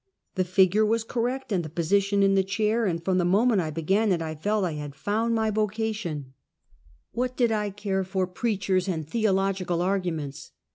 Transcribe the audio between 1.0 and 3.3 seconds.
correct, and the position in the chair, and, from the